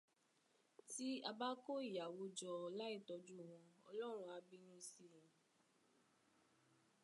Tí 0.91 1.07
a 1.29 1.31
bá 1.39 1.49
kó 1.63 1.73
ìyàwó 1.87 2.23
jọ 2.39 2.51
láì 2.79 2.95
tọ́jú 3.07 3.37
wọn, 3.49 3.65
ọlọ́run 3.89 4.29
á 4.35 4.37
bínú 4.47 4.75
síi 4.89 5.27